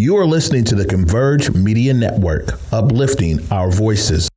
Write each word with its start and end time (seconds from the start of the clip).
You 0.00 0.16
are 0.16 0.24
listening 0.24 0.64
to 0.64 0.74
the 0.74 0.86
Converge 0.86 1.50
Media 1.50 1.92
Network, 1.92 2.58
uplifting 2.72 3.38
our 3.52 3.70
voices. 3.70 4.30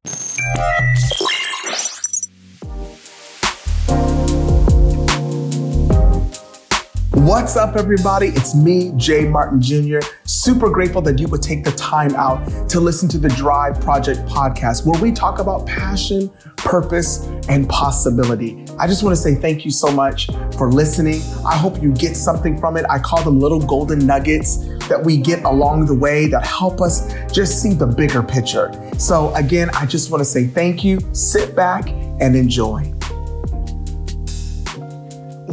What's 7.12 7.56
up, 7.56 7.78
everybody? 7.78 8.28
It's 8.28 8.54
me, 8.54 8.92
Jay 8.98 9.26
Martin 9.26 9.62
Jr. 9.62 10.00
Super 10.26 10.70
grateful 10.70 11.02
that 11.04 11.18
you 11.18 11.30
would 11.30 11.42
take 11.42 11.64
the 11.64 11.72
time 11.72 12.14
out 12.16 12.70
to 12.70 12.82
listen 12.82 13.08
to 13.08 13.18
the 13.18 13.30
Drive 13.30 13.80
Project 13.80 14.20
podcast, 14.26 14.86
where 14.86 15.02
we 15.02 15.14
talk 15.14 15.40
about 15.40 15.66
passion, 15.66 16.30
purpose, 16.58 17.26
and 17.48 17.70
possibility. 17.70 18.66
I 18.78 18.86
just 18.86 19.02
want 19.02 19.16
to 19.16 19.22
say 19.22 19.36
thank 19.36 19.64
you 19.64 19.72
so 19.72 19.90
much 19.92 20.28
for 20.58 20.70
listening. 20.70 21.22
I 21.46 21.56
hope 21.56 21.82
you 21.82 21.94
get 21.94 22.18
something 22.18 22.60
from 22.60 22.76
it. 22.76 22.86
I 22.90 23.00
call 23.00 23.24
them 23.24 23.40
little 23.40 23.62
golden 23.62 24.06
nuggets 24.06 24.58
that 24.90 25.04
we 25.04 25.18
get 25.18 25.44
along 25.44 25.86
the 25.86 25.96
way 25.96 26.28
that 26.28 26.46
help 26.46 26.82
us 26.82 27.14
just 27.32 27.62
see 27.62 27.74
the 27.74 27.88
bigger 27.88 28.24
picture. 28.24 28.72
So, 28.98 29.34
again, 29.36 29.70
I 29.74 29.86
just 29.86 30.12
want 30.12 30.22
to 30.22 30.26
say 30.26 30.48
thank 30.48 30.84
you. 30.84 31.00
Sit 31.14 31.56
back 31.56 31.90
and 31.90 32.36
enjoy. 32.36 32.94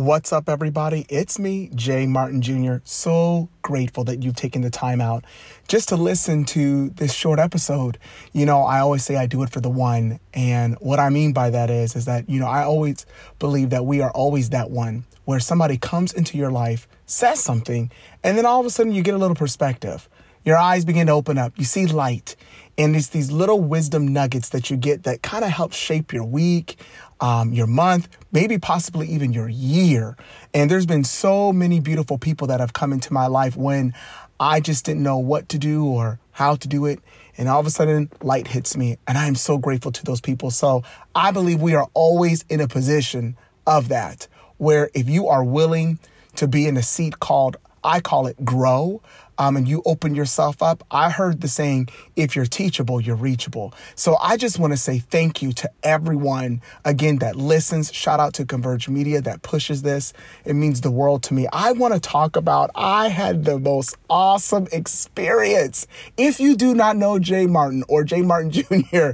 What's 0.00 0.32
up, 0.32 0.48
everybody? 0.48 1.04
It's 1.10 1.38
me, 1.38 1.70
Jay 1.74 2.06
Martin 2.06 2.40
Jr. 2.40 2.77
So 2.84 3.50
grateful 3.60 4.02
that 4.04 4.23
you've 4.23 4.34
taken 4.34 4.62
the 4.62 4.70
time 4.70 4.98
out 4.98 5.26
just 5.68 5.90
to 5.90 5.96
listen 5.96 6.46
to 6.46 6.88
this 6.88 7.12
short 7.12 7.38
episode. 7.38 7.98
You 8.32 8.46
know, 8.46 8.62
I 8.62 8.80
always 8.80 9.04
say 9.04 9.16
I 9.16 9.26
do 9.26 9.42
it 9.42 9.50
for 9.50 9.60
the 9.60 9.68
one. 9.68 10.18
And 10.32 10.76
what 10.80 10.98
I 10.98 11.10
mean 11.10 11.34
by 11.34 11.50
that 11.50 11.68
is, 11.68 11.96
is 11.96 12.06
that, 12.06 12.30
you 12.30 12.40
know, 12.40 12.46
I 12.46 12.62
always 12.62 13.04
believe 13.38 13.68
that 13.70 13.84
we 13.84 14.00
are 14.00 14.10
always 14.12 14.48
that 14.48 14.70
one 14.70 15.04
where 15.26 15.38
somebody 15.38 15.76
comes 15.76 16.14
into 16.14 16.38
your 16.38 16.51
life, 16.51 16.88
says 17.04 17.38
something, 17.40 17.92
and 18.24 18.38
then 18.38 18.46
all 18.46 18.59
of 18.59 18.64
a 18.64 18.70
sudden 18.70 18.95
you 18.95 19.02
get 19.02 19.12
a 19.12 19.18
little 19.18 19.37
perspective. 19.37 20.09
Your 20.44 20.56
eyes 20.56 20.84
begin 20.84 21.06
to 21.08 21.12
open 21.12 21.38
up. 21.38 21.52
You 21.56 21.64
see 21.64 21.86
light. 21.86 22.36
And 22.78 22.96
it's 22.96 23.08
these 23.08 23.30
little 23.30 23.60
wisdom 23.60 24.09
nuggets 24.09 24.51
that 24.51 24.70
you 24.70 24.76
get 24.76 25.02
that 25.02 25.23
kind 25.23 25.45
of 25.45 25.51
help 25.51 25.73
shape 25.73 26.12
your 26.12 26.24
week, 26.24 26.76
um, 27.20 27.52
your 27.52 27.66
month, 27.66 28.09
maybe 28.32 28.59
possibly 28.59 29.06
even 29.09 29.34
your 29.34 29.48
year. 29.48 30.16
And 30.54 30.70
there's 30.70 30.87
been 30.87 31.04
so 31.04 31.52
many 31.52 31.78
beautiful 31.80 32.16
people 32.16 32.46
that 32.46 32.60
have 32.60 32.73
come 32.73 32.92
into 32.92 33.12
my 33.12 33.26
life 33.26 33.54
when 33.54 33.92
I 34.38 34.60
just 34.60 34.87
didn't 34.87 35.02
know 35.02 35.18
what 35.18 35.50
to 35.50 35.59
do 35.59 35.84
or 35.84 36.18
how 36.32 36.56
to 36.56 36.68
do 36.68 36.87
it. 36.87 37.00
And 37.37 37.48
all 37.48 37.60
of 37.60 37.66
a 37.66 37.70
sudden, 37.70 38.10
light 38.22 38.46
hits 38.46 38.76
me. 38.76 38.96
And 39.06 39.18
I 39.18 39.26
am 39.26 39.34
so 39.34 39.59
grateful 39.59 39.93
to 39.93 40.04
those 40.04 40.22
people. 40.22 40.50
So 40.50 40.82
I 41.15 41.32
believe 41.32 41.60
we 41.60 41.74
are 41.74 41.88
always 41.93 42.46
in 42.48 42.60
a 42.60 42.68
position 42.68 43.37
of 43.66 43.88
that, 43.88 44.26
where 44.56 44.90
if 44.95 45.09
you 45.09 45.28
are 45.28 45.45
willing 45.45 45.98
to 46.37 46.48
be 46.48 46.66
in 46.66 46.78
a 46.78 46.82
seat 46.82 47.20
called, 47.20 47.59
I 47.82 48.00
call 48.00 48.26
it 48.26 48.45
grow, 48.45 49.02
um, 49.38 49.56
and 49.56 49.66
you 49.66 49.82
open 49.86 50.14
yourself 50.14 50.62
up. 50.62 50.84
I 50.90 51.10
heard 51.10 51.40
the 51.40 51.48
saying, 51.48 51.88
if 52.14 52.37
you're 52.37 52.46
teachable, 52.46 53.00
you're 53.00 53.16
reachable. 53.16 53.72
So 53.95 54.16
I 54.20 54.37
just 54.37 54.59
want 54.59 54.74
to 54.74 54.76
say 54.76 54.98
thank 54.98 55.40
you 55.40 55.52
to 55.54 55.70
everyone, 55.82 56.60
again, 56.84 57.18
that 57.18 57.37
listens. 57.37 57.92
Shout 57.92 58.20
out 58.20 58.34
to 58.34 58.45
Converge 58.45 58.88
Media 58.88 59.22
that 59.22 59.42
pushes 59.42 59.80
this. 59.80 60.12
It 60.45 60.54
means 60.54 60.82
the 60.82 60.90
world 60.90 61.22
to 61.24 61.34
me. 61.34 61.46
I 61.52 61.72
want 61.72 61.95
to 61.95 62.00
talk 62.00 62.37
about, 62.37 62.70
I 62.74 63.09
had 63.09 63.45
the 63.45 63.59
most 63.59 63.96
awesome 64.10 64.66
experience. 64.72 65.87
If 66.19 66.38
you 66.38 66.54
do 66.54 66.75
not 66.75 66.98
know 66.98 67.19
Jay 67.19 67.47
Martin 67.47 67.82
or 67.88 68.04
Jay 68.04 68.20
Martin 68.20 68.50
Jr., 68.50 69.12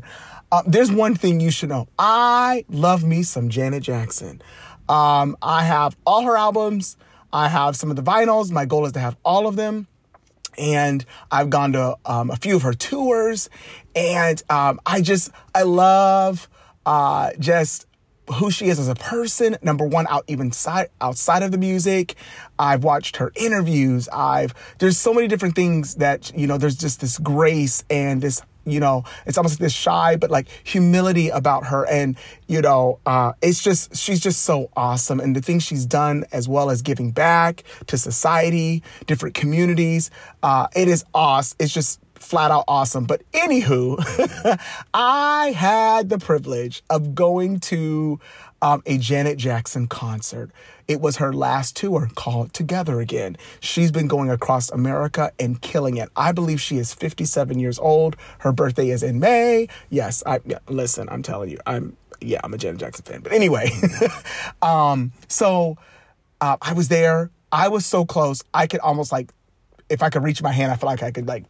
uh, 0.52 0.62
there's 0.66 0.90
one 0.90 1.14
thing 1.14 1.40
you 1.40 1.50
should 1.50 1.68
know. 1.68 1.88
I 1.98 2.64
love 2.68 3.04
me 3.04 3.22
some 3.22 3.48
Janet 3.48 3.82
Jackson. 3.82 4.40
Um, 4.88 5.36
I 5.42 5.64
have 5.64 5.96
all 6.04 6.22
her 6.22 6.36
albums. 6.36 6.96
I 7.36 7.48
have 7.48 7.76
some 7.76 7.90
of 7.90 7.96
the 7.96 8.02
vinyls. 8.02 8.50
My 8.50 8.64
goal 8.64 8.86
is 8.86 8.92
to 8.92 8.98
have 8.98 9.16
all 9.22 9.46
of 9.46 9.56
them 9.56 9.86
and 10.58 11.04
I've 11.30 11.50
gone 11.50 11.72
to 11.72 11.96
um, 12.06 12.30
a 12.30 12.36
few 12.36 12.56
of 12.56 12.62
her 12.62 12.72
tours, 12.72 13.50
and 13.94 14.42
um, 14.48 14.80
I 14.86 15.02
just 15.02 15.30
I 15.54 15.62
love 15.62 16.48
uh, 16.86 17.32
just 17.38 17.86
who 18.34 18.50
she 18.50 18.68
is 18.68 18.78
as 18.78 18.88
a 18.88 18.94
person. 18.94 19.56
Number 19.62 19.86
one, 19.86 20.06
out 20.08 20.24
even 20.28 20.50
side, 20.52 20.88
outside 21.00 21.42
of 21.42 21.52
the 21.52 21.58
music, 21.58 22.14
I've 22.58 22.84
watched 22.84 23.18
her 23.18 23.32
interviews. 23.34 24.08
I've 24.10 24.54
there's 24.78 24.96
so 24.96 25.12
many 25.12 25.28
different 25.28 25.54
things 25.54 25.96
that 25.96 26.32
you 26.34 26.46
know. 26.46 26.56
There's 26.58 26.76
just 26.76 27.00
this 27.00 27.18
grace 27.18 27.84
and 27.90 28.22
this 28.22 28.40
you 28.66 28.80
know, 28.80 29.04
it's 29.26 29.38
almost 29.38 29.54
like 29.54 29.60
this 29.60 29.72
shy, 29.72 30.16
but 30.16 30.30
like 30.30 30.48
humility 30.64 31.28
about 31.28 31.66
her. 31.66 31.86
And, 31.86 32.16
you 32.48 32.60
know, 32.60 32.98
uh, 33.06 33.32
it's 33.40 33.62
just, 33.62 33.96
she's 33.96 34.20
just 34.20 34.42
so 34.42 34.70
awesome. 34.76 35.20
And 35.20 35.34
the 35.34 35.40
things 35.40 35.62
she's 35.62 35.86
done, 35.86 36.24
as 36.32 36.48
well 36.48 36.68
as 36.68 36.82
giving 36.82 37.12
back 37.12 37.62
to 37.86 37.96
society, 37.96 38.82
different 39.06 39.34
communities, 39.34 40.10
uh, 40.42 40.66
it 40.74 40.88
is 40.88 41.04
awesome. 41.14 41.56
It's 41.60 41.72
just 41.72 42.00
flat 42.26 42.50
out 42.50 42.64
awesome. 42.68 43.04
But 43.04 43.22
anywho, 43.32 43.98
I 44.94 45.52
had 45.52 46.08
the 46.08 46.18
privilege 46.18 46.82
of 46.90 47.14
going 47.14 47.60
to 47.60 48.20
um, 48.60 48.82
a 48.84 48.98
Janet 48.98 49.38
Jackson 49.38 49.86
concert. 49.86 50.50
It 50.88 51.00
was 51.00 51.16
her 51.16 51.32
last 51.32 51.76
tour 51.76 52.08
called 52.14 52.52
Together 52.52 53.00
Again. 53.00 53.36
She's 53.60 53.90
been 53.90 54.08
going 54.08 54.30
across 54.30 54.70
America 54.70 55.32
and 55.38 55.60
killing 55.60 55.96
it. 55.96 56.08
I 56.16 56.32
believe 56.32 56.60
she 56.60 56.78
is 56.78 56.92
57 56.92 57.58
years 57.58 57.78
old. 57.78 58.16
Her 58.38 58.52
birthday 58.52 58.90
is 58.90 59.02
in 59.02 59.20
May. 59.20 59.68
Yes, 59.90 60.22
I 60.26 60.40
yeah, 60.44 60.58
listen, 60.68 61.08
I'm 61.10 61.22
telling 61.22 61.50
you, 61.50 61.58
I'm 61.66 61.96
yeah, 62.20 62.40
I'm 62.42 62.54
a 62.54 62.58
Janet 62.58 62.80
Jackson 62.80 63.04
fan. 63.04 63.20
But 63.20 63.32
anyway, 63.32 63.70
um, 64.62 65.12
so 65.28 65.76
uh, 66.40 66.56
I 66.60 66.72
was 66.72 66.88
there. 66.88 67.30
I 67.52 67.68
was 67.68 67.86
so 67.86 68.04
close. 68.04 68.42
I 68.52 68.66
could 68.66 68.80
almost 68.80 69.12
like, 69.12 69.32
if 69.88 70.02
I 70.02 70.10
could 70.10 70.24
reach 70.24 70.42
my 70.42 70.52
hand, 70.52 70.72
I 70.72 70.76
feel 70.76 70.88
like 70.88 71.02
I 71.02 71.10
could 71.10 71.28
like 71.28 71.44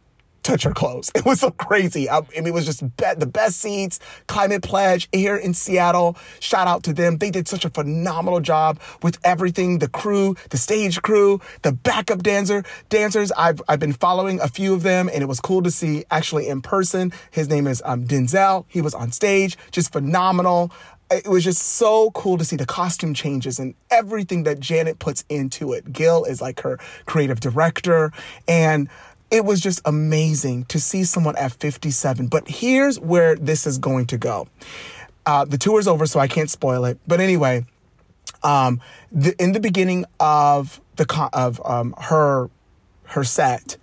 touch 0.47 0.63
her 0.63 0.73
clothes. 0.73 1.11
It 1.17 1.25
was 1.25 1.39
so 1.39 1.51
crazy. 1.51 2.09
I, 2.09 2.21
mean, 2.21 2.47
it 2.47 2.53
was 2.53 2.65
just 2.65 2.81
be- 2.95 3.15
the 3.17 3.25
best 3.25 3.59
seats. 3.59 3.99
Climate 4.27 4.61
Pledge 4.61 5.09
here 5.11 5.35
in 5.35 5.53
Seattle. 5.53 6.15
Shout 6.39 6.67
out 6.67 6.83
to 6.83 6.93
them. 6.93 7.17
They 7.17 7.31
did 7.31 7.47
such 7.47 7.65
a 7.65 7.69
phenomenal 7.69 8.39
job 8.39 8.79
with 9.01 9.17
everything. 9.23 9.79
The 9.79 9.89
crew, 9.89 10.35
the 10.51 10.57
stage 10.57 11.01
crew, 11.01 11.41
the 11.63 11.71
backup 11.71 12.21
dancer 12.23 12.63
dancers. 12.89 13.31
I've 13.31 13.61
I've 13.67 13.79
been 13.79 13.93
following 13.93 14.39
a 14.39 14.47
few 14.47 14.73
of 14.73 14.83
them, 14.83 15.09
and 15.11 15.21
it 15.21 15.25
was 15.25 15.39
cool 15.39 15.63
to 15.63 15.71
see 15.71 16.05
actually 16.11 16.47
in 16.47 16.61
person. 16.61 17.11
His 17.31 17.49
name 17.49 17.67
is 17.67 17.81
um, 17.83 18.05
Denzel. 18.05 18.65
He 18.67 18.81
was 18.81 18.93
on 18.93 19.11
stage, 19.11 19.57
just 19.71 19.91
phenomenal 19.91 20.71
it 21.09 21.27
was 21.27 21.43
just 21.43 21.61
so 21.61 22.11
cool 22.11 22.37
to 22.37 22.43
see 22.43 22.57
the 22.57 22.65
costume 22.65 23.13
changes 23.13 23.59
and 23.59 23.75
everything 23.89 24.43
that 24.43 24.59
Janet 24.59 24.99
puts 24.99 25.23
into 25.29 25.71
it. 25.71 25.93
Gil 25.93 26.25
is 26.25 26.41
like 26.41 26.59
her 26.61 26.77
creative 27.05 27.39
director 27.39 28.11
and 28.45 28.89
it 29.29 29.45
was 29.45 29.59
just 29.59 29.81
amazing 29.85 30.65
to 30.65 30.79
see 30.79 31.03
someone 31.03 31.35
at 31.35 31.51
57. 31.51 32.27
But 32.27 32.47
here's 32.47 32.99
where 32.99 33.35
this 33.35 33.67
is 33.67 33.77
going 33.77 34.05
to 34.07 34.17
go. 34.17 34.47
Uh, 35.25 35.45
the 35.45 35.57
tour's 35.57 35.87
over, 35.87 36.05
so 36.05 36.19
I 36.19 36.27
can't 36.27 36.49
spoil 36.49 36.85
it. 36.85 36.99
But 37.05 37.19
anyway, 37.19 37.65
um, 38.43 38.81
the, 39.11 39.35
in 39.41 39.51
the 39.51 39.59
beginning 39.59 40.05
of 40.19 40.79
the 40.95 41.29
of 41.33 41.61
um, 41.65 41.93
her 41.97 42.49
her 43.03 43.23
set, 43.23 43.77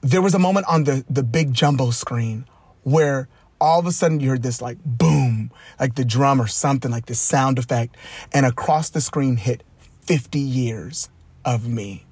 there 0.00 0.22
was 0.22 0.34
a 0.34 0.38
moment 0.38 0.66
on 0.68 0.84
the 0.84 1.04
the 1.10 1.24
big 1.24 1.52
jumbo 1.52 1.90
screen 1.90 2.46
where 2.84 3.28
all 3.60 3.80
of 3.80 3.86
a 3.86 3.92
sudden 3.92 4.20
you 4.20 4.28
heard 4.28 4.42
this 4.42 4.60
like 4.60 4.78
boom, 4.84 5.50
like 5.80 5.94
the 5.96 6.04
drum 6.04 6.40
or 6.40 6.46
something, 6.46 6.90
like 6.90 7.06
this 7.06 7.20
sound 7.20 7.58
effect, 7.58 7.96
and 8.32 8.46
across 8.46 8.90
the 8.90 9.00
screen 9.00 9.36
hit 9.36 9.64
50 10.02 10.38
years 10.38 11.08
of 11.44 11.66
me. 11.66 12.04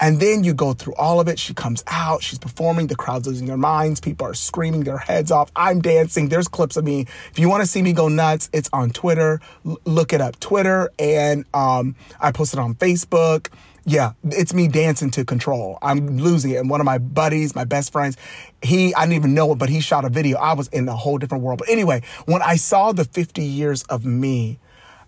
And 0.00 0.20
then 0.20 0.44
you 0.44 0.54
go 0.54 0.72
through 0.72 0.94
all 0.94 1.20
of 1.20 1.28
it. 1.28 1.38
She 1.38 1.54
comes 1.54 1.82
out, 1.86 2.22
she's 2.22 2.38
performing, 2.38 2.86
the 2.86 2.96
crowd's 2.96 3.26
losing 3.26 3.46
their 3.46 3.56
minds, 3.56 4.00
people 4.00 4.26
are 4.26 4.34
screaming 4.34 4.84
their 4.84 4.98
heads 4.98 5.30
off. 5.30 5.50
I'm 5.56 5.80
dancing. 5.80 6.28
There's 6.28 6.48
clips 6.48 6.76
of 6.76 6.84
me. 6.84 7.02
If 7.30 7.38
you 7.38 7.48
want 7.48 7.62
to 7.62 7.66
see 7.66 7.82
me 7.82 7.92
go 7.92 8.08
nuts, 8.08 8.50
it's 8.52 8.70
on 8.72 8.90
Twitter. 8.90 9.40
L- 9.66 9.78
look 9.84 10.12
it 10.12 10.20
up, 10.20 10.38
Twitter, 10.40 10.90
and 10.98 11.44
um, 11.54 11.96
I 12.20 12.32
posted 12.32 12.58
on 12.58 12.74
Facebook. 12.74 13.48
Yeah, 13.86 14.12
it's 14.24 14.54
me 14.54 14.66
dancing 14.66 15.10
to 15.10 15.26
control. 15.26 15.78
I'm 15.82 16.18
losing 16.18 16.52
it. 16.52 16.56
And 16.56 16.70
one 16.70 16.80
of 16.80 16.86
my 16.86 16.96
buddies, 16.96 17.54
my 17.54 17.64
best 17.64 17.92
friends, 17.92 18.16
he, 18.62 18.94
I 18.94 19.02
didn't 19.02 19.16
even 19.16 19.34
know 19.34 19.52
it, 19.52 19.56
but 19.56 19.68
he 19.68 19.80
shot 19.80 20.06
a 20.06 20.08
video. 20.08 20.38
I 20.38 20.54
was 20.54 20.68
in 20.68 20.88
a 20.88 20.96
whole 20.96 21.18
different 21.18 21.44
world. 21.44 21.58
But 21.58 21.68
anyway, 21.68 22.02
when 22.24 22.40
I 22.40 22.56
saw 22.56 22.92
the 22.92 23.04
50 23.04 23.42
years 23.42 23.82
of 23.84 24.06
me, 24.06 24.58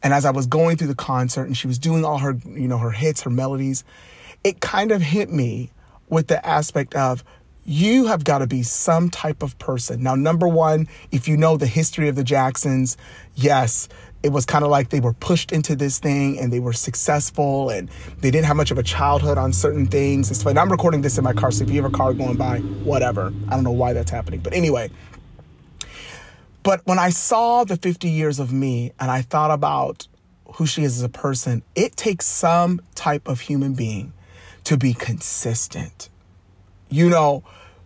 and 0.02 0.12
as 0.12 0.24
I 0.24 0.30
was 0.30 0.46
going 0.46 0.76
through 0.76 0.88
the 0.88 0.94
concert 0.94 1.44
and 1.44 1.56
she 1.56 1.66
was 1.66 1.78
doing 1.78 2.04
all 2.04 2.18
her, 2.18 2.36
you 2.44 2.68
know, 2.68 2.78
her 2.78 2.90
hits, 2.90 3.22
her 3.22 3.30
melodies, 3.30 3.84
it 4.44 4.60
kind 4.60 4.92
of 4.92 5.02
hit 5.02 5.30
me 5.30 5.70
with 6.08 6.28
the 6.28 6.44
aspect 6.46 6.94
of 6.94 7.24
you 7.64 8.06
have 8.06 8.22
got 8.22 8.38
to 8.38 8.46
be 8.46 8.62
some 8.62 9.10
type 9.10 9.42
of 9.42 9.58
person. 9.58 10.02
Now, 10.02 10.14
number 10.14 10.46
one, 10.46 10.86
if 11.10 11.26
you 11.26 11.36
know 11.36 11.56
the 11.56 11.66
history 11.66 12.08
of 12.08 12.14
the 12.14 12.22
Jacksons, 12.22 12.96
yes, 13.34 13.88
it 14.22 14.30
was 14.30 14.46
kind 14.46 14.64
of 14.64 14.70
like 14.70 14.90
they 14.90 15.00
were 15.00 15.12
pushed 15.12 15.50
into 15.52 15.74
this 15.74 15.98
thing 15.98 16.38
and 16.38 16.52
they 16.52 16.60
were 16.60 16.72
successful 16.72 17.70
and 17.70 17.90
they 18.18 18.30
didn't 18.30 18.46
have 18.46 18.56
much 18.56 18.70
of 18.70 18.78
a 18.78 18.82
childhood 18.82 19.36
on 19.36 19.52
certain 19.52 19.86
things. 19.86 20.30
It's 20.30 20.42
fine. 20.42 20.58
I'm 20.58 20.70
recording 20.70 21.02
this 21.02 21.18
in 21.18 21.24
my 21.24 21.32
car, 21.32 21.50
so 21.50 21.64
if 21.64 21.70
you 21.70 21.82
have 21.82 21.92
a 21.92 21.94
car 21.94 22.14
going 22.14 22.36
by, 22.36 22.58
whatever. 22.58 23.32
I 23.48 23.50
don't 23.50 23.64
know 23.64 23.72
why 23.72 23.92
that's 23.92 24.10
happening. 24.10 24.40
But 24.40 24.52
anyway, 24.52 24.90
but 26.66 26.84
when 26.84 26.98
I 26.98 27.10
saw 27.10 27.62
the 27.62 27.76
50 27.76 28.08
years 28.08 28.40
of 28.40 28.52
me 28.52 28.90
and 28.98 29.08
I 29.08 29.22
thought 29.22 29.52
about 29.52 30.08
who 30.54 30.66
she 30.66 30.82
is 30.82 30.96
as 30.96 31.04
a 31.04 31.08
person, 31.08 31.62
it 31.76 31.94
takes 31.94 32.26
some 32.26 32.80
type 32.96 33.28
of 33.28 33.38
human 33.38 33.74
being 33.74 34.12
to 34.64 34.76
be 34.76 34.92
consistent. 34.92 36.10
You 36.88 37.08
know, 37.08 37.44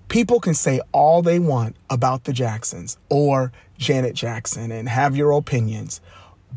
people 0.09 0.41
can 0.41 0.55
say 0.55 0.81
all 0.93 1.21
they 1.21 1.39
want 1.39 1.77
about 1.91 2.25
the 2.25 2.33
Jacksons 2.33 2.97
or 3.11 3.53
Janet 3.77 4.15
Jackson 4.15 4.73
and 4.73 4.89
have 4.89 5.15
your 5.15 5.33
opinions. 5.33 6.01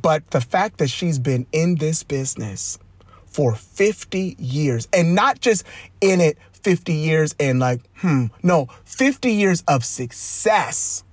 But 0.02 0.32
the 0.32 0.40
fact 0.40 0.78
that 0.78 0.90
she's 0.90 1.20
been 1.20 1.46
in 1.52 1.76
this 1.76 2.04
business 2.04 2.80
for 3.26 3.54
50 3.54 4.38
years 4.40 4.88
and 4.94 5.14
not 5.14 5.42
just 5.42 5.66
in 6.00 6.22
it 6.22 6.38
50 6.54 6.94
years 6.94 7.36
and 7.38 7.60
like, 7.60 7.82
hmm, 7.98 8.28
no, 8.42 8.70
50 8.86 9.30
years 9.30 9.62
of 9.68 9.84
success. 9.84 11.04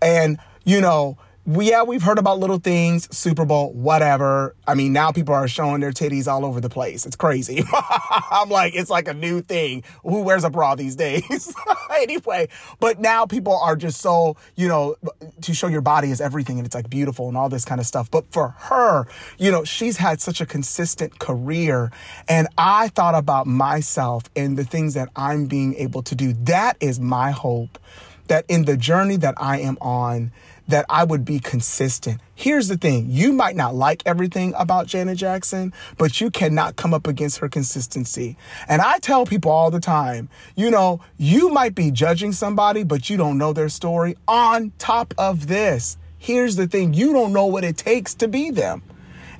And, 0.00 0.38
you 0.64 0.80
know, 0.80 1.18
yeah, 1.44 1.82
we've 1.82 2.02
heard 2.02 2.18
about 2.18 2.38
little 2.38 2.58
things, 2.58 3.08
Super 3.16 3.44
Bowl, 3.44 3.72
whatever. 3.72 4.54
I 4.66 4.74
mean, 4.74 4.92
now 4.92 5.10
people 5.10 5.34
are 5.34 5.48
showing 5.48 5.80
their 5.80 5.90
titties 5.90 6.28
all 6.28 6.44
over 6.44 6.60
the 6.60 6.68
place. 6.68 7.04
It's 7.04 7.16
crazy. 7.16 7.64
I'm 8.30 8.48
like, 8.48 8.76
it's 8.76 8.90
like 8.90 9.08
a 9.08 9.14
new 9.14 9.42
thing. 9.42 9.82
Who 10.04 10.22
wears 10.22 10.44
a 10.44 10.50
bra 10.50 10.76
these 10.76 10.94
days? 10.94 11.52
anyway, 11.96 12.48
but 12.78 13.00
now 13.00 13.26
people 13.26 13.58
are 13.58 13.74
just 13.74 14.00
so, 14.00 14.36
you 14.54 14.68
know, 14.68 14.94
to 15.40 15.52
show 15.52 15.66
your 15.66 15.80
body 15.80 16.12
is 16.12 16.20
everything 16.20 16.58
and 16.58 16.66
it's 16.66 16.76
like 16.76 16.88
beautiful 16.88 17.26
and 17.26 17.36
all 17.36 17.48
this 17.48 17.64
kind 17.64 17.80
of 17.80 17.86
stuff. 17.88 18.08
But 18.08 18.30
for 18.32 18.50
her, 18.50 19.06
you 19.38 19.50
know, 19.50 19.64
she's 19.64 19.96
had 19.96 20.20
such 20.20 20.40
a 20.40 20.46
consistent 20.46 21.18
career. 21.18 21.90
And 22.28 22.46
I 22.56 22.88
thought 22.88 23.16
about 23.16 23.48
myself 23.48 24.24
and 24.36 24.56
the 24.56 24.64
things 24.64 24.94
that 24.94 25.08
I'm 25.16 25.46
being 25.46 25.74
able 25.74 26.04
to 26.04 26.14
do. 26.14 26.34
That 26.34 26.76
is 26.78 27.00
my 27.00 27.32
hope 27.32 27.80
that 28.28 28.44
in 28.48 28.64
the 28.64 28.76
journey 28.76 29.16
that 29.16 29.34
I 29.36 29.60
am 29.60 29.78
on, 29.80 30.32
that 30.68 30.86
I 30.88 31.04
would 31.04 31.24
be 31.24 31.38
consistent. 31.38 32.20
Here's 32.34 32.68
the 32.68 32.76
thing 32.76 33.06
you 33.10 33.32
might 33.32 33.56
not 33.56 33.74
like 33.74 34.02
everything 34.06 34.54
about 34.56 34.86
Janet 34.86 35.18
Jackson, 35.18 35.72
but 35.98 36.20
you 36.20 36.30
cannot 36.30 36.76
come 36.76 36.94
up 36.94 37.06
against 37.06 37.38
her 37.38 37.48
consistency. 37.48 38.36
And 38.68 38.80
I 38.80 38.98
tell 38.98 39.26
people 39.26 39.50
all 39.50 39.70
the 39.70 39.80
time, 39.80 40.28
you 40.56 40.70
know, 40.70 41.00
you 41.18 41.50
might 41.50 41.74
be 41.74 41.90
judging 41.90 42.32
somebody, 42.32 42.84
but 42.84 43.10
you 43.10 43.16
don't 43.16 43.38
know 43.38 43.52
their 43.52 43.68
story. 43.68 44.16
On 44.28 44.72
top 44.78 45.14
of 45.18 45.48
this, 45.48 45.98
here's 46.18 46.56
the 46.56 46.66
thing 46.66 46.94
you 46.94 47.12
don't 47.12 47.32
know 47.32 47.46
what 47.46 47.64
it 47.64 47.76
takes 47.76 48.14
to 48.14 48.28
be 48.28 48.50
them. 48.50 48.82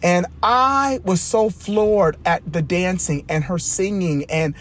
And 0.02 0.26
I 0.42 1.00
was 1.04 1.20
so 1.20 1.48
floored 1.48 2.16
at 2.24 2.52
the 2.52 2.60
dancing 2.60 3.24
and 3.28 3.44
her 3.44 3.58
singing, 3.58 4.24
and 4.28 4.54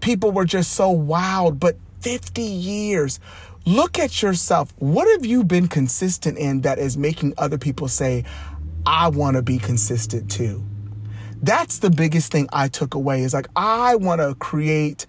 people 0.00 0.30
were 0.30 0.44
just 0.44 0.72
so 0.72 0.90
wild. 0.90 1.58
But 1.58 1.76
50 2.00 2.42
years, 2.42 3.18
Look 3.66 3.98
at 3.98 4.20
yourself. 4.20 4.74
What 4.78 5.08
have 5.12 5.24
you 5.24 5.42
been 5.42 5.68
consistent 5.68 6.36
in 6.36 6.60
that 6.62 6.78
is 6.78 6.98
making 6.98 7.32
other 7.38 7.56
people 7.56 7.88
say, 7.88 8.24
I 8.84 9.08
want 9.08 9.36
to 9.36 9.42
be 9.42 9.56
consistent 9.58 10.30
too? 10.30 10.62
That's 11.42 11.78
the 11.78 11.88
biggest 11.88 12.30
thing 12.30 12.46
I 12.52 12.68
took 12.68 12.94
away 12.94 13.22
is 13.22 13.32
like, 13.32 13.48
I 13.56 13.96
want 13.96 14.20
to 14.20 14.34
create 14.34 15.06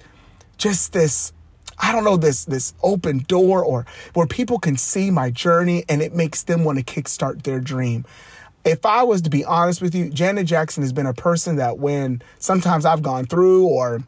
just 0.58 0.94
this 0.94 1.34
I 1.78 1.92
don't 1.92 2.06
know 2.06 2.16
this 2.16 2.46
this 2.46 2.74
open 2.82 3.20
door 3.28 3.62
or 3.62 3.86
where 4.14 4.26
people 4.26 4.60
can 4.60 4.78
see 4.78 5.12
my 5.12 5.30
journey 5.30 5.84
and 5.90 6.02
it 6.02 6.14
makes 6.14 6.44
them 6.44 6.64
want 6.64 6.78
to 6.78 6.86
kickstart 6.86 7.44
their 7.44 7.60
dream. 7.60 8.06
If 8.64 8.86
I 8.86 9.04
was 9.04 9.22
to 9.24 9.30
be 9.30 9.44
honest 9.44 9.82
with 9.82 9.94
you, 9.94 10.10
Janet 10.10 10.48
Jackson 10.48 10.84
has 10.84 10.94
been 10.94 11.06
a 11.06 11.14
person 11.14 11.58
that 11.58 11.78
when 11.78 12.22
sometimes 12.40 12.86
I've 12.86 13.04
gone 13.04 13.26
through 13.26 13.68
or 13.68 14.02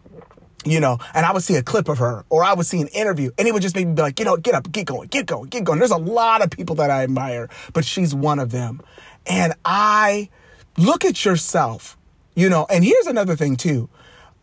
you 0.65 0.79
know, 0.79 0.97
and 1.13 1.25
I 1.25 1.31
would 1.31 1.43
see 1.43 1.55
a 1.55 1.63
clip 1.63 1.87
of 1.87 1.97
her 1.99 2.25
or 2.29 2.43
I 2.43 2.53
would 2.53 2.65
see 2.65 2.81
an 2.81 2.87
interview 2.87 3.31
and 3.37 3.47
it 3.47 3.53
would 3.53 3.61
just 3.61 3.75
make 3.75 3.87
me 3.87 3.93
be 3.93 4.01
like, 4.01 4.19
you 4.19 4.25
know, 4.25 4.37
get 4.37 4.55
up, 4.55 4.71
get 4.71 4.85
going, 4.85 5.07
get 5.07 5.25
going, 5.25 5.49
get 5.49 5.63
going. 5.63 5.79
There's 5.79 5.91
a 5.91 5.97
lot 5.97 6.41
of 6.41 6.49
people 6.49 6.75
that 6.75 6.89
I 6.89 7.03
admire, 7.03 7.49
but 7.73 7.85
she's 7.85 8.13
one 8.13 8.39
of 8.39 8.51
them. 8.51 8.81
And 9.25 9.53
I 9.63 10.29
look 10.77 11.05
at 11.05 11.23
yourself, 11.25 11.97
you 12.35 12.49
know, 12.49 12.65
and 12.69 12.83
here's 12.83 13.07
another 13.07 13.35
thing 13.35 13.55
too. 13.55 13.89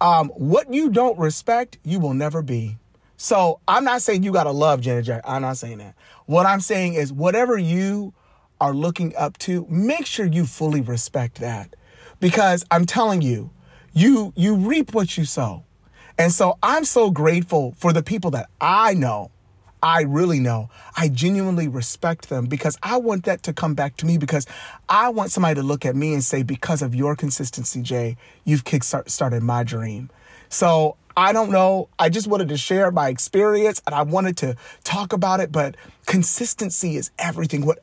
Um, 0.00 0.28
what 0.30 0.72
you 0.72 0.90
don't 0.90 1.18
respect, 1.18 1.78
you 1.84 1.98
will 1.98 2.14
never 2.14 2.42
be. 2.42 2.76
So 3.16 3.60
I'm 3.66 3.84
not 3.84 4.02
saying 4.02 4.22
you 4.22 4.32
got 4.32 4.44
to 4.44 4.50
love 4.50 4.80
Janet 4.80 5.06
Jackson. 5.06 5.32
I'm 5.32 5.42
not 5.42 5.56
saying 5.56 5.78
that. 5.78 5.94
What 6.26 6.46
I'm 6.46 6.60
saying 6.60 6.94
is 6.94 7.12
whatever 7.12 7.56
you 7.56 8.12
are 8.60 8.74
looking 8.74 9.14
up 9.16 9.38
to, 9.38 9.66
make 9.68 10.06
sure 10.06 10.26
you 10.26 10.46
fully 10.46 10.80
respect 10.80 11.40
that. 11.40 11.74
Because 12.20 12.64
I'm 12.70 12.86
telling 12.86 13.22
you, 13.22 13.50
you 13.92 14.32
you 14.36 14.56
reap 14.56 14.94
what 14.94 15.16
you 15.16 15.24
sow. 15.24 15.64
And 16.18 16.32
so 16.32 16.58
I'm 16.62 16.84
so 16.84 17.10
grateful 17.10 17.74
for 17.76 17.92
the 17.92 18.02
people 18.02 18.30
that 18.32 18.48
I 18.60 18.94
know. 18.94 19.30
I 19.82 20.02
really 20.02 20.40
know. 20.40 20.70
I 20.96 21.08
genuinely 21.08 21.68
respect 21.68 22.30
them 22.30 22.46
because 22.46 22.78
I 22.82 22.96
want 22.96 23.24
that 23.24 23.42
to 23.42 23.52
come 23.52 23.74
back 23.74 23.98
to 23.98 24.06
me 24.06 24.16
because 24.16 24.46
I 24.88 25.10
want 25.10 25.30
somebody 25.30 25.56
to 25.56 25.62
look 25.62 25.84
at 25.84 25.94
me 25.94 26.14
and 26.14 26.24
say, 26.24 26.42
because 26.42 26.80
of 26.80 26.94
your 26.94 27.14
consistency, 27.16 27.82
Jay, 27.82 28.16
you've 28.44 28.64
kickstarted 28.64 29.42
my 29.42 29.62
dream. 29.62 30.08
So 30.48 30.96
I 31.16 31.32
don't 31.32 31.50
know. 31.50 31.90
I 31.98 32.08
just 32.08 32.26
wanted 32.26 32.48
to 32.48 32.56
share 32.56 32.90
my 32.90 33.08
experience 33.08 33.82
and 33.86 33.94
I 33.94 34.02
wanted 34.02 34.38
to 34.38 34.56
talk 34.84 35.12
about 35.12 35.40
it, 35.40 35.52
but 35.52 35.76
consistency 36.06 36.96
is 36.96 37.10
everything. 37.18 37.66
What, 37.66 37.80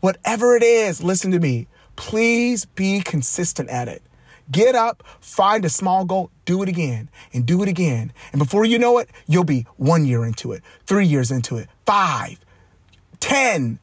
whatever 0.00 0.56
it 0.56 0.64
is, 0.64 1.02
listen 1.02 1.30
to 1.30 1.38
me. 1.38 1.68
Please 1.94 2.64
be 2.64 3.00
consistent 3.00 3.70
at 3.70 3.86
it. 3.86 4.02
Get 4.50 4.74
up, 4.74 5.02
find 5.20 5.64
a 5.64 5.68
small 5.68 6.04
goal, 6.04 6.30
do 6.44 6.62
it 6.62 6.68
again 6.68 7.10
and 7.32 7.44
do 7.44 7.62
it 7.62 7.68
again. 7.68 8.12
And 8.32 8.38
before 8.38 8.64
you 8.64 8.78
know 8.78 8.98
it, 8.98 9.10
you'll 9.26 9.44
be 9.44 9.66
one 9.76 10.04
year 10.04 10.24
into 10.24 10.52
it, 10.52 10.62
three 10.86 11.06
years 11.06 11.30
into 11.30 11.56
it, 11.56 11.68
five, 11.84 12.38
ten. 13.18 13.78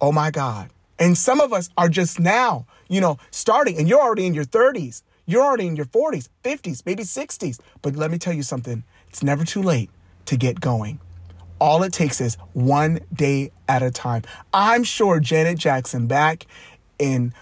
Oh 0.00 0.12
my 0.12 0.30
God. 0.30 0.70
And 0.98 1.16
some 1.16 1.40
of 1.40 1.52
us 1.52 1.70
are 1.76 1.88
just 1.88 2.20
now, 2.20 2.66
you 2.88 3.00
know, 3.00 3.18
starting 3.30 3.78
and 3.78 3.88
you're 3.88 4.00
already 4.00 4.26
in 4.26 4.34
your 4.34 4.44
30s. 4.44 5.02
You're 5.26 5.42
already 5.42 5.66
in 5.66 5.76
your 5.76 5.86
40s, 5.86 6.28
50s, 6.44 6.84
maybe 6.86 7.02
60s. 7.02 7.58
But 7.82 7.96
let 7.96 8.10
me 8.10 8.18
tell 8.18 8.32
you 8.32 8.42
something 8.42 8.84
it's 9.08 9.22
never 9.22 9.44
too 9.44 9.62
late 9.62 9.90
to 10.26 10.36
get 10.36 10.60
going. 10.60 11.00
All 11.58 11.82
it 11.82 11.92
takes 11.92 12.20
is 12.20 12.36
one 12.52 13.00
day 13.12 13.50
at 13.66 13.82
a 13.82 13.90
time. 13.90 14.22
I'm 14.52 14.84
sure 14.84 15.20
Janet 15.20 15.58
Jackson 15.58 16.06
back 16.06 16.46
in 16.98 17.34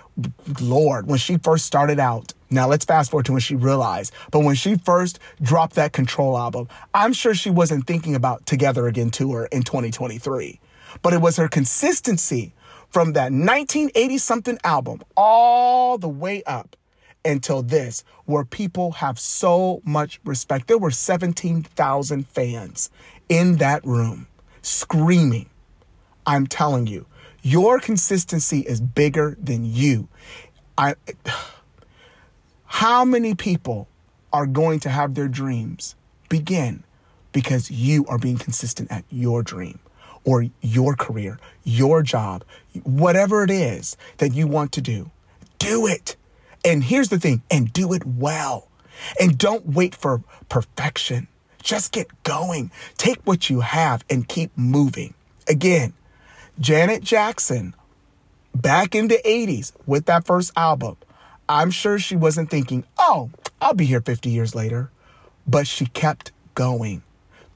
Lord, 0.61 1.07
when 1.07 1.19
she 1.19 1.39
first 1.39 1.67
started 1.67 1.99
out, 1.99 2.33
now 2.51 2.69
let's 2.69 2.85
fast 2.85 3.11
forward 3.11 3.27
to 3.27 3.33
when 3.33 3.41
she 3.41 3.57
realized, 3.57 4.13
but 4.31 4.41
when 4.41 4.55
she 4.55 4.77
first 4.77 5.19
dropped 5.43 5.75
that 5.75 5.93
Control 5.93 6.39
album, 6.39 6.69
I'm 6.93 7.13
sure 7.13 7.35
she 7.35 7.51
wasn't 7.51 7.87
thinking 7.87 8.15
about 8.15 8.47
Together 8.47 8.87
Again 8.87 9.11
tour 9.11 9.49
in 9.51 9.63
2023. 9.63 10.61
But 11.03 11.13
it 11.13 11.21
was 11.21 11.37
her 11.37 11.49
consistency 11.49 12.55
from 12.91 13.15
that 13.15 13.33
1980 13.33 14.19
something 14.19 14.59
album 14.63 15.03
all 15.17 15.99
the 15.99 16.09
way 16.09 16.45
up 16.45 16.77
until 17.25 17.63
this, 17.63 18.05
where 18.27 18.45
people 18.45 18.93
have 18.93 19.19
so 19.19 19.81
much 19.85 20.21
respect. 20.25 20.69
There 20.69 20.79
were 20.79 20.91
17,000 20.91 22.29
fans 22.29 22.91
in 23.29 23.57
that 23.57 23.85
room 23.85 24.29
screaming. 24.63 25.49
I'm 26.27 26.47
telling 26.47 26.87
you, 26.87 27.07
your 27.45 27.79
consistency 27.79 28.61
is 28.61 28.81
bigger 28.81 29.37
than 29.39 29.67
you. 29.67 30.09
I, 30.79 30.95
how 32.65 33.05
many 33.05 33.35
people 33.35 33.87
are 34.33 34.47
going 34.47 34.81
to 34.81 34.89
have 34.89 35.15
their 35.15 35.29
dreams 35.29 35.95
begin 36.31 36.83
because 37.33 37.71
you 37.71 38.07
are 38.07 38.19
being 38.19 38.39
consistent 38.39 38.91
at 38.91 39.05
your 39.11 39.43
dream 39.43 39.79
or 40.25 40.47
your 40.63 40.97
career, 40.97 41.39
your 41.65 42.03
job, 42.03 42.45
whatever 42.83 43.45
it 43.45 43.51
is 43.51 43.99
that 44.17 44.33
you 44.33 44.47
want 44.47 44.73
to 44.73 44.81
do? 44.81 45.11
Do 45.59 45.87
it. 45.87 46.17
And 46.65 46.83
here's 46.83 47.11
the 47.11 47.21
thing 47.21 47.43
and 47.51 47.71
do 47.73 47.93
it 47.93 48.07
well. 48.07 48.69
And 49.21 49.37
don't 49.37 49.67
wait 49.67 49.95
for 49.95 50.23
perfection. 50.49 51.29
Just 51.63 51.93
get 51.93 52.09
going. 52.23 52.71
Take 52.97 53.21
what 53.25 53.51
you 53.51 53.61
have 53.61 54.03
and 54.09 54.27
keep 54.27 54.57
moving. 54.57 55.13
Again, 55.47 55.93
Janet 56.61 57.03
Jackson, 57.03 57.75
back 58.55 58.95
in 58.95 59.09
the 59.09 59.21
80s 59.25 59.73
with 59.87 60.07
that 60.07 60.25
first 60.25 60.53
album, 60.57 60.97
I'm 61.49 61.73
sure 61.73 61.99
she 61.99 62.15
wasn't 62.15 62.49
thinking, 62.49 62.85
oh, 62.97 63.31
I'll 63.61 63.75
be 63.75 63.87
here 63.87 64.01
50 64.01 64.31
years 64.31 64.55
later. 64.55 64.89
But 65.49 65.67
she 65.67 65.87
kept 65.87 66.31
going 66.55 67.03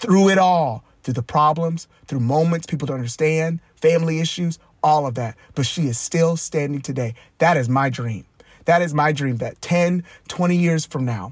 through 0.00 0.30
it 0.30 0.38
all, 0.38 0.82
through 1.04 1.14
the 1.14 1.22
problems, 1.22 1.86
through 2.06 2.18
moments 2.18 2.66
people 2.66 2.86
don't 2.86 2.96
understand, 2.96 3.60
family 3.76 4.18
issues, 4.18 4.58
all 4.82 5.06
of 5.06 5.14
that. 5.14 5.36
But 5.54 5.66
she 5.66 5.86
is 5.86 5.96
still 5.96 6.36
standing 6.36 6.80
today. 6.80 7.14
That 7.38 7.56
is 7.56 7.68
my 7.68 7.90
dream. 7.90 8.24
That 8.64 8.82
is 8.82 8.92
my 8.92 9.12
dream 9.12 9.36
that 9.36 9.62
10, 9.62 10.02
20 10.26 10.56
years 10.56 10.84
from 10.84 11.04
now, 11.04 11.30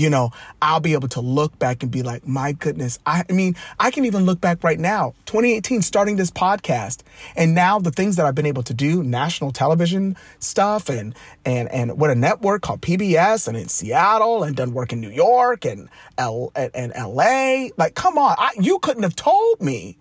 you 0.00 0.10
know, 0.10 0.30
I'll 0.62 0.80
be 0.80 0.92
able 0.92 1.08
to 1.08 1.20
look 1.20 1.58
back 1.58 1.82
and 1.82 1.90
be 1.92 2.02
like, 2.02 2.26
my 2.26 2.52
goodness. 2.52 2.98
I, 3.06 3.24
I, 3.28 3.32
mean, 3.32 3.56
I 3.78 3.90
can 3.90 4.04
even 4.04 4.24
look 4.24 4.40
back 4.40 4.62
right 4.64 4.78
now, 4.78 5.14
2018, 5.26 5.82
starting 5.82 6.16
this 6.16 6.30
podcast, 6.30 7.02
and 7.36 7.54
now 7.54 7.78
the 7.78 7.90
things 7.90 8.16
that 8.16 8.26
I've 8.26 8.34
been 8.34 8.46
able 8.46 8.62
to 8.64 8.74
do, 8.74 9.02
national 9.02 9.52
television 9.52 10.16
stuff, 10.38 10.88
and 10.88 11.14
and 11.44 11.68
and 11.70 11.98
what 11.98 12.10
a 12.10 12.14
network 12.14 12.62
called 12.62 12.80
PBS, 12.80 13.48
and 13.48 13.56
in 13.56 13.68
Seattle, 13.68 14.42
and 14.42 14.56
done 14.56 14.72
work 14.72 14.92
in 14.92 15.00
New 15.00 15.10
York 15.10 15.64
and 15.64 15.88
L 16.16 16.52
and, 16.54 16.92
LA. 16.96 17.68
Like, 17.76 17.94
come 17.94 18.18
on, 18.18 18.34
I, 18.38 18.52
you 18.58 18.78
couldn't 18.78 19.02
have 19.02 19.16
told 19.16 19.60
me, 19.60 19.96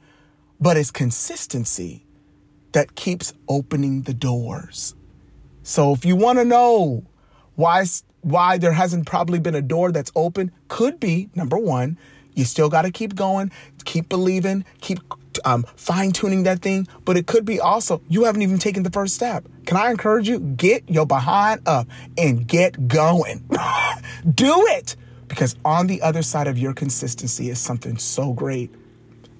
but 0.59 0.77
it's 0.77 0.91
consistency 0.91 2.05
that 2.71 2.95
keeps 2.95 3.33
opening 3.47 4.03
the 4.03 4.13
doors. 4.13 4.95
So 5.63 5.93
if 5.93 6.05
you 6.05 6.15
want 6.15 6.39
to 6.39 6.45
know 6.45 7.03
why 7.55 7.85
why 8.21 8.57
there 8.57 8.71
hasn't 8.71 9.05
probably 9.05 9.39
been 9.39 9.55
a 9.55 9.61
door 9.61 9.91
that's 9.91 10.11
open 10.15 10.51
could 10.67 10.99
be 10.99 11.29
number 11.35 11.57
one, 11.57 11.97
You 12.35 12.45
still 12.45 12.69
got 12.69 12.83
to 12.83 12.91
keep 12.91 13.15
going, 13.15 13.51
keep 13.85 14.09
believing, 14.09 14.63
keep 14.81 14.99
um, 15.43 15.65
fine 15.75 16.11
tuning 16.11 16.43
that 16.43 16.61
thing. 16.61 16.87
But 17.03 17.17
it 17.17 17.25
could 17.25 17.45
be 17.45 17.59
also 17.59 18.01
you 18.09 18.25
haven't 18.25 18.43
even 18.43 18.59
taken 18.59 18.83
the 18.83 18.91
first 18.91 19.15
step. 19.15 19.47
Can 19.65 19.77
I 19.77 19.89
encourage 19.89 20.29
you? 20.29 20.39
Get 20.39 20.89
your 20.89 21.05
behind 21.05 21.67
up 21.67 21.87
and 22.17 22.47
get 22.47 22.87
going. 22.87 23.43
Do 24.35 24.65
it 24.69 24.95
because 25.27 25.55
on 25.65 25.87
the 25.87 26.01
other 26.01 26.21
side 26.21 26.47
of 26.47 26.57
your 26.57 26.73
consistency 26.73 27.49
is 27.49 27.59
something 27.59 27.97
so 27.97 28.33
great. 28.33 28.71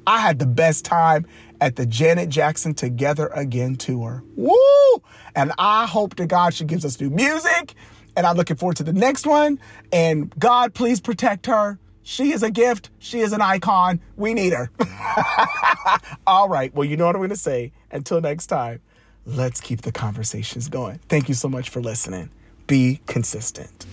I 0.06 0.20
had 0.20 0.40
the 0.40 0.46
best 0.46 0.86
time 0.86 1.28
at 1.60 1.76
the 1.76 1.86
Janet 1.86 2.30
Jackson 2.30 2.74
Together 2.74 3.28
Again 3.28 3.76
tour. 3.76 4.24
Woo! 4.36 5.02
And 5.36 5.52
I 5.58 5.86
hope 5.86 6.16
to 6.16 6.26
God 6.26 6.54
she 6.54 6.66
gives 6.66 6.86
us 6.86 7.00
new 7.00 7.10
music. 7.10 7.76
And 8.18 8.26
I'm 8.26 8.36
looking 8.36 8.58
forward 8.58 8.76
to 8.78 8.84
the 8.84 8.94
next 8.94 9.28
one. 9.28 9.60
And 9.94 10.38
God, 10.40 10.74
please 10.74 11.00
protect 11.00 11.46
her. 11.46 11.80
She 12.02 12.32
is 12.32 12.42
a 12.42 12.50
gift. 12.50 12.90
She 12.98 13.20
is 13.20 13.32
an 13.32 13.42
icon. 13.42 14.02
We 14.16 14.34
need 14.34 14.54
her. 14.54 14.72
All 16.28 16.50
right. 16.50 16.74
Well, 16.74 16.86
you 16.86 16.98
know 16.98 17.06
what 17.06 17.16
I'm 17.16 17.20
going 17.20 17.30
to 17.30 17.36
say. 17.36 17.74
Until 17.92 18.20
next 18.20 18.48
time, 18.48 18.82
let's 19.26 19.62
keep 19.62 19.84
the 19.84 19.92
conversations 19.92 20.68
going. 20.68 21.00
Thank 21.10 21.30
you 21.30 21.36
so 21.36 21.48
much 21.48 21.70
for 21.70 21.80
listening. 21.80 22.32
Be 22.66 23.02
consistent. 23.06 23.86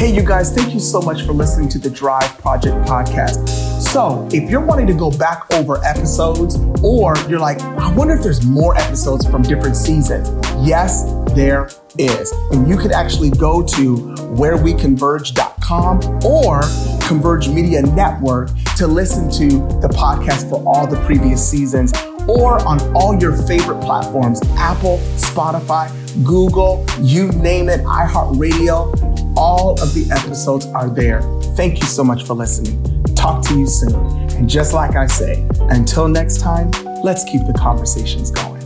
Hey, 0.00 0.14
you 0.14 0.22
guys, 0.24 0.50
thank 0.50 0.72
you 0.72 0.80
so 0.80 1.02
much 1.02 1.26
for 1.26 1.34
listening 1.34 1.68
to 1.68 1.78
the 1.78 1.90
Drive 1.90 2.38
Project 2.38 2.74
podcast. 2.88 3.46
So, 3.82 4.26
if 4.32 4.48
you're 4.48 4.64
wanting 4.64 4.86
to 4.86 4.94
go 4.94 5.10
back 5.10 5.52
over 5.52 5.76
episodes, 5.84 6.56
or 6.82 7.14
you're 7.28 7.38
like, 7.38 7.60
I 7.60 7.92
wonder 7.92 8.14
if 8.14 8.22
there's 8.22 8.42
more 8.42 8.74
episodes 8.78 9.26
from 9.28 9.42
different 9.42 9.76
seasons, 9.76 10.30
yes, 10.66 11.04
there 11.34 11.68
is. 11.98 12.32
And 12.50 12.66
you 12.66 12.78
can 12.78 12.94
actually 12.94 13.28
go 13.28 13.62
to 13.62 13.96
whereweconverge.com 14.38 16.24
or 16.24 16.62
Converge 17.06 17.50
Media 17.50 17.82
Network 17.82 18.48
to 18.78 18.86
listen 18.86 19.30
to 19.32 19.48
the 19.82 19.88
podcast 19.88 20.48
for 20.48 20.66
all 20.66 20.86
the 20.86 20.96
previous 21.04 21.46
seasons 21.46 21.92
or 22.26 22.66
on 22.66 22.80
all 22.96 23.20
your 23.20 23.36
favorite 23.46 23.82
platforms 23.82 24.40
Apple, 24.52 24.96
Spotify, 25.16 25.92
Google, 26.24 26.86
you 27.02 27.28
name 27.32 27.68
it, 27.68 27.80
iHeartRadio. 27.80 29.19
All 29.36 29.72
of 29.80 29.94
the 29.94 30.08
episodes 30.10 30.66
are 30.66 30.88
there. 30.88 31.22
Thank 31.56 31.80
you 31.80 31.86
so 31.86 32.04
much 32.04 32.24
for 32.24 32.34
listening. 32.34 32.82
Talk 33.14 33.44
to 33.46 33.58
you 33.58 33.66
soon. 33.66 33.94
And 34.30 34.48
just 34.48 34.72
like 34.72 34.96
I 34.96 35.06
say, 35.06 35.46
until 35.68 36.08
next 36.08 36.40
time, 36.40 36.70
let's 37.02 37.24
keep 37.24 37.46
the 37.46 37.54
conversations 37.58 38.30
going. 38.30 38.60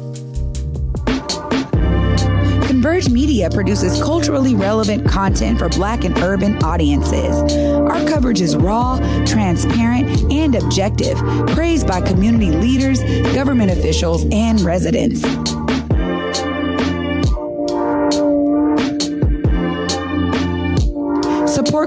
Converge 2.66 3.09
Media 3.09 3.49
produces 3.49 4.02
culturally 4.02 4.54
relevant 4.54 5.09
content 5.09 5.59
for 5.59 5.68
Black 5.71 6.04
and 6.04 6.16
urban 6.18 6.62
audiences. 6.62 7.56
Our 7.56 8.06
coverage 8.06 8.40
is 8.40 8.56
raw, 8.56 8.99
transparent, 9.25 10.30
and 10.30 10.54
objective, 10.54 11.16
praised 11.49 11.87
by 11.87 12.00
community 12.02 12.50
leaders, 12.50 13.02
government 13.35 13.71
officials, 13.71 14.26
and 14.30 14.61
residents. 14.61 15.23